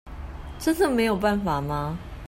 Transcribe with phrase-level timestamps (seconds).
[0.57, 1.95] 真的沒有辦法嗎？